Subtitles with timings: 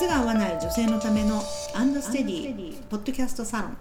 [0.00, 1.42] 靴が合わない女性のための
[1.74, 3.76] アンドステディポッドキャストサロン。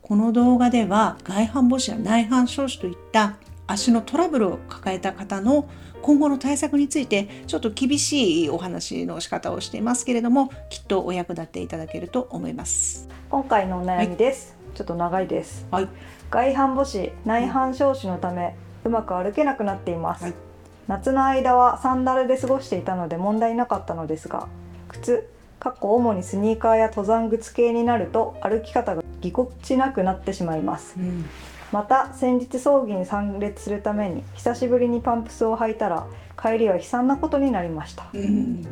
[0.00, 3.36] この動画では外反母趾や内反小趾といった
[3.66, 5.68] 足のトラブルを抱えた方の
[6.00, 13.06] 今後の対策についてちょっと厳しいお話の仕方をしていますけれどもきっとお役立ていただけると思います。
[13.28, 15.66] 今回のお悩みです、ちょっと長いです。
[15.70, 15.88] はい。
[16.30, 20.34] 外反母趾内反小趾のためうまく歩けなくなっています、はい。
[20.88, 24.48] 夏の間はサンダルで過ごしていたので問題なかったのですが
[24.94, 30.94] 靴かっこ主にスニーカーや登山靴系になると歩き方がぎこちなくなってしまいます。
[30.98, 31.24] うん。
[31.72, 36.06] また先日葬儀に参列するために久しぶりにパンプスを履いたら
[36.40, 38.08] 帰りは悲惨なことになりました。
[38.12, 38.62] うん。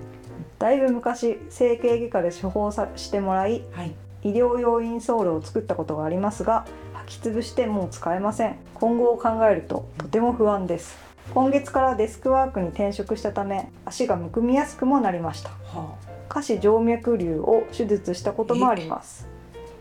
[0.59, 3.95] だいぶ昔整形外科で処方さしてもらいはい。
[4.23, 6.65] 医療用インソールを作ったことがありますが
[7.07, 8.57] 履き潰してもう使えません。
[8.75, 10.97] 今後を考えるととても不安です。
[11.35, 15.49] 今月からデスクワークに転職したため足がむくみやすくもなりました。
[15.49, 15.97] は
[16.33, 19.29] 下肢静脈瘤を手術したこともあります。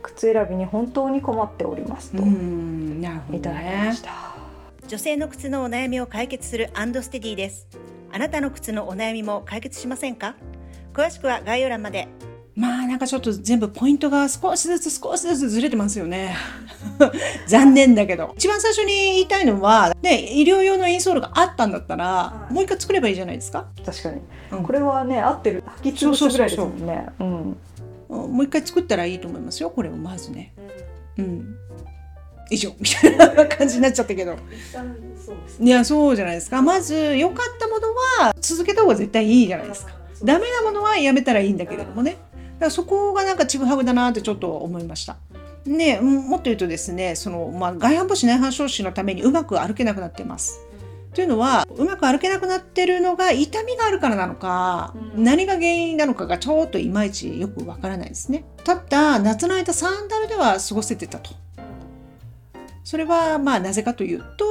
[0.01, 4.11] 靴選びに本当に困っておりますあとうんなるほどいただきまねした。
[4.85, 7.67] 女性の靴のお悩みを解決するアンドステディです。
[8.11, 10.35] あなたの靴のお悩みも解決しませんか？
[10.91, 12.09] 詳しくは概要欄まで
[12.53, 16.35] まあなんかちょっと全部ポイントが少しずつ少しずつずれてますよね。
[17.47, 18.33] 残念だけど。
[18.35, 22.53] 一番最初に言いたいのはね医療用のインソールがあったんだったら、はい。
[22.53, 24.21] もう一回作ればいいじゃないですか、確かに、
[24.51, 24.63] うん。
[24.63, 25.63] これはね合ってる。
[25.81, 27.07] 履き潰すぐらいですもんね。
[27.19, 27.57] うん。
[28.09, 30.53] もう一回作ったらいいと思いますよこれをまずね。
[31.17, 31.55] うん。
[32.49, 32.73] 以上。
[32.79, 34.35] みたいな感じになっちゃったけど。
[35.59, 36.61] いやそうじゃないですか。
[36.61, 37.87] まず良かったもの
[38.25, 39.93] は続けた方が絶対いいじゃないですか。
[40.21, 42.17] ダメなものはやめたらいいんだけれどもね。
[42.30, 42.30] だ
[42.61, 45.17] からそこがなんかちぐはぐだなってちょっと思いました。
[45.65, 50.59] ねうんもっと言うとですねその、まあ、外反母趾内反小趾のためにうまく歩けなくなってます。
[51.13, 55.23] というのはうまく歩けなくなってるのが痛みがあるからなのか、うん。
[55.23, 58.45] 何が原因なのかがちょっといまいちよくわからないですね。
[58.63, 61.31] ただ夏の間サンダルでは過ごせてたと。
[62.83, 64.45] それはまあなぜかというと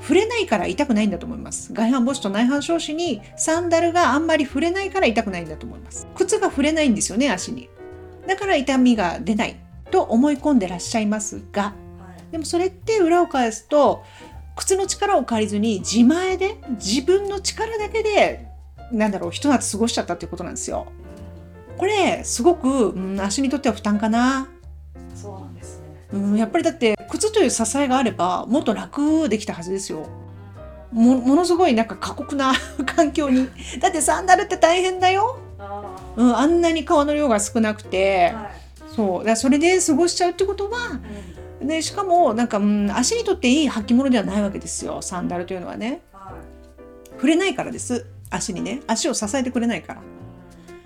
[0.00, 1.72] 触れないから痛くないんだと思います。
[1.72, 6.06] 外反母趾と内反小趾にサンダルがあんまり触れないから痛くないんだと思います。
[6.14, 7.68] 靴が触れないんですよね足に。
[8.26, 9.56] だから痛みが出ない
[9.90, 11.74] と思い込んでらっしゃいますが
[12.32, 14.02] でもそれって裏を返すと
[14.56, 18.48] 靴の力を借りずに自前で自分の力だけで
[18.92, 20.86] なんだろうひと夏過ごしちゃったっていうことなんですよ。
[21.76, 24.48] これすごく、うん、足にとっては負担かな
[25.56, 25.86] ですね。
[26.12, 30.06] うん、やっぱりだって靴という支えがあればもっと楽できたはずですよ。
[30.92, 32.52] もものすごいなんか過酷な
[32.94, 33.48] 環境に。
[33.80, 35.82] だってサンダルって大変だよ、あ
[36.16, 38.94] うん、あんなに皮の量が少なくて、はい。
[38.94, 39.24] そう。
[39.24, 41.00] だそれで過ごしちゃうってことは
[41.60, 45.02] でしかもなんか、うん、足にとっていい履物ではないわけですよ。
[45.02, 46.02] サンダルというのはね。
[47.16, 48.06] 触れないからです。
[48.30, 48.82] 足にね。
[48.86, 50.00] 足を支えてくれないから。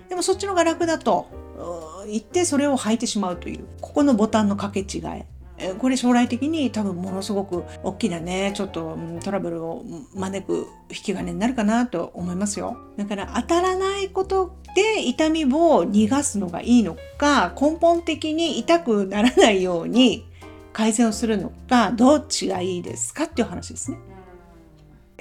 [0.09, 1.27] でもそっちのが楽だと
[1.61, 5.23] うー言ってそれを履いてしまうというここのボタンの掛け違い。
[5.63, 9.85] えこれ将来的に多分ものすごく大きなねちょっとトラブルを
[10.15, 12.77] 招く引き金になるかなと思いますよ。
[12.97, 15.49] だから当たらないことで痛みを
[15.85, 20.25] 逃がすのがいいのか根本的に痛くならないように
[20.73, 23.97] 改善をするのかどっちがいいですかっていう話ですね。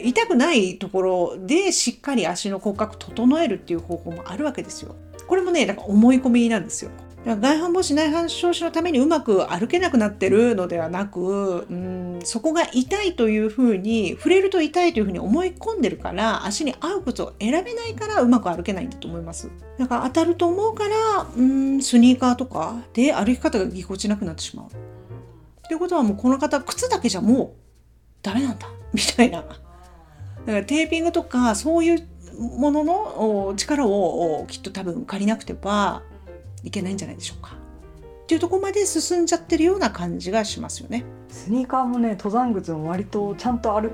[0.03, 4.95] 痛くないところでしっかり足の骨格整えるっていう方法もあるわけですよ。
[5.31, 6.91] これもね、だか思い込みなんですよ。
[7.25, 19.53] だから外反母趾内反小趾のためにうまく歩けなくなってるのではなく、うん、そこが痛いというふうに触れると痛いというふうに思い込んでるから足に合う靴を選べないからうまく歩けないんだと思います。
[19.79, 24.67] だから当たると思うから、うん、スニーカーとかで歩き方がぎこちなくなってしまう。
[24.67, 24.71] っ
[25.69, 27.51] ていうことはもうこの方靴だけじゃもう
[28.23, 29.43] ダメなんだみたいな。
[29.43, 29.59] だか
[30.47, 32.09] らテーピングとかそういう
[32.41, 36.03] もののお力をおきっと多分借りなくては
[36.65, 37.55] いけないんじゃないでしょうか。
[38.25, 41.05] っていうところまで進んじゃってるような感じがしますよね。
[41.29, 43.91] スニーカーもね登山靴も割とちゃんと歩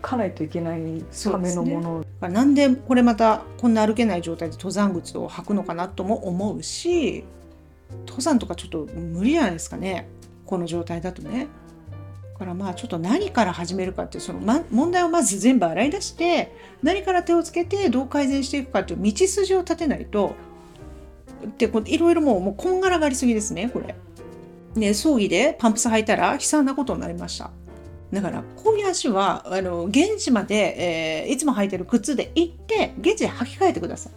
[0.00, 7.24] かないといけないためのもの、だからなんでこれまたこんな歩けない状態で登山靴を履くのかなとも思うし
[8.06, 10.08] 登山とかちょっと無理じゃないですかね
[10.46, 11.48] この状態だとね。
[12.38, 16.54] だからまあちょっと何から始めるかっていうその、ま、問題をまず全部洗い出して
[16.84, 20.36] 何から手をつけてどう改善していくかっていう道筋を立てないと
[21.44, 23.96] ってこういろいろもうもうこんがらがりすぎですねこれ。
[24.76, 27.50] ね葬儀でパンプス履いたら悲惨なことになりました。
[28.12, 34.12] だからこういう足はあの現地まで、えーいつも履いてる靴で行って現地で履き替えてください。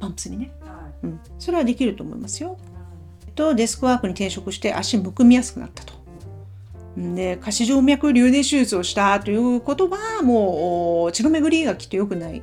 [0.00, 0.52] パンプスにね、
[1.02, 2.58] うん、それはできると思いますよ。
[3.34, 5.97] とデスクワークに転職して足むくみやすくなったと
[6.96, 12.42] で下肢静脈瘤で手術をしたということはもう血の巡りがきっと良くない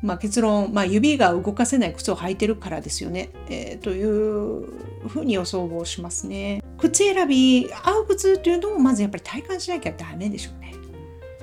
[0.00, 6.62] まあ、結論、まあ、指が動かせない靴を履いてるからですよね、えー、というふうに予想をしますね。
[6.78, 10.74] 靴選び合う靴っていうのをまずやっぱり体感しなきゃダメでしょうね。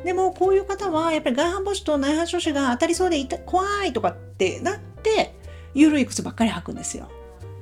[0.06, 5.36] でもこういう方はやっぱり外反母趾と内反小趾が当たりそうで怖いとかってなって
[5.74, 7.10] 緩い靴ばっかり履くんですよ。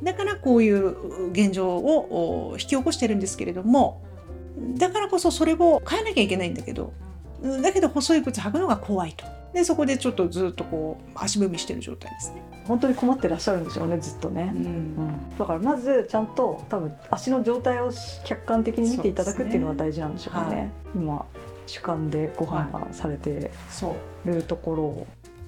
[0.04, 4.04] だからこういう現状を引き起こしてるんですけれども
[4.77, 6.94] だからこそそれを変えなきゃいけないんだけど
[7.62, 9.25] だけど細い靴履くのが怖いと。
[9.54, 12.42] でそこでちょっとずっとこう足踏みしてる状態ですね。
[12.65, 17.92] 本当に困ってらっしゃるんでしょうねずっとね、うん、うん、だからまずちゃんと多分足の状態を
[18.24, 20.56] 客観的に見ていただくっていうのが大事なんでしょうね、ね。
[20.56, 21.25] はい、今
[21.68, 23.51] 主観でご判断されて
[24.25, 25.07] るところを。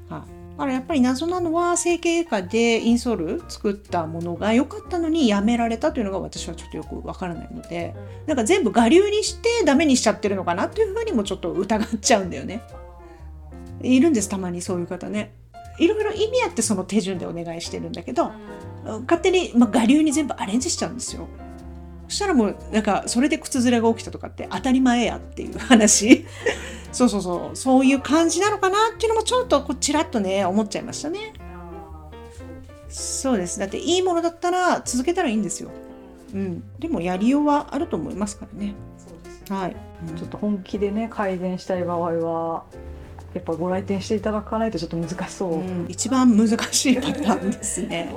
[0.09, 7.93] はいだからやっぱり謎なのは整形外科でインソール作ったものが良かったのにやめられたというのが私はちょっとよくわからないので
[8.25, 12.61] なんか全部我流にしてダメにしちゃってるのかなっていうふうにもちょっと疑っちゃうんだよね。
[13.81, 15.33] いるんですたまにそういう方ね。
[15.77, 18.31] いろいろ意味あってその手順でお願いしてるんだけど
[19.01, 21.27] 勝手に、まあ、我流に全部アレンジしちゃうんですよ。
[22.07, 26.25] そしたらもうなんかそれで靴ずれが起きたとかって当たり前やっていう話
[26.95, 27.55] そうそうそう。
[27.55, 31.33] そういう感じなのかなっていうのもちょっとこうちらっとね思っちゃいましたね。
[32.87, 33.59] そうです。
[33.59, 35.69] だっていいものだったら続けたらいいんですよ。
[36.33, 38.73] うん、でもやりようはあると思いますからね。
[39.49, 39.75] はい、
[40.17, 42.63] ちょっと本気でね改善したい場合は
[43.33, 48.13] やっぱご来店していただかないとちょっと難しそう、うん、一番難しいパターンですね。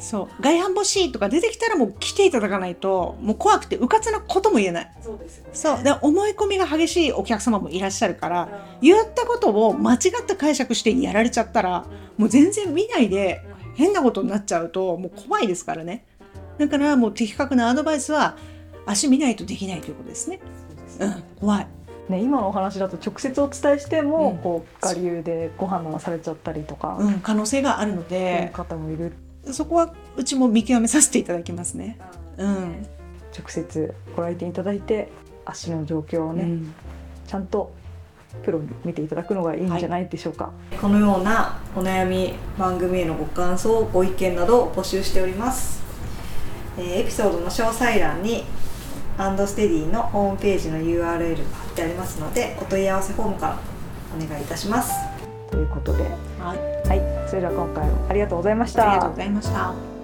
[0.00, 0.42] そう。
[0.42, 4.92] 外反母趾とか出てきたらもう来ていただかないともう怖くてうかつなことも言えない。
[5.02, 5.82] そうですよ、ね、そう。
[5.82, 11.86] で思い込みが激しいお客様もいらっしゃるから、うん、言ったことを間違った解釈してやられちゃったら、
[12.16, 13.42] もう全然見ないで
[13.76, 16.04] 変なことになっちゃうともう怖いですからね。
[16.58, 18.36] だからもう的確なアドバイスは
[18.86, 20.40] 足見ないとできないということですね。
[21.00, 21.66] うん、怖い。
[22.08, 28.50] ね、今のお話だと直接お伝えしても、うん、こう我流でご判断されちゃったりとか、うん、可能性があるので。
[28.52, 29.12] 方もいる
[29.52, 31.98] そこはうちも見極めさせていただきますね。
[32.36, 32.86] うん、
[33.36, 35.08] 直接ご来店いただいて
[35.44, 36.74] 足の状況をね、うん、
[37.26, 37.72] ちゃんと
[38.44, 45.82] プロに見ていただくのがいいんじゃないでしょうか、はい、このようなお悩み番組へのご感想ご意見などを募集しております、
[46.78, 48.44] えー、エピソードの詳細欄に
[49.18, 53.58] アンドステディのホームページの URL が貼ってありますのでお問い合わせフォームから
[54.16, 54.94] お願いいたします。
[55.50, 56.04] ということで、
[56.38, 56.79] はい、はい、
[57.30, 58.90] それでは今回もありがとうございました。
[58.90, 59.99] ありがとうございました。